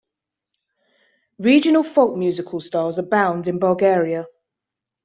[1.37, 4.25] Regional folk musical styles abound in Bulgaria.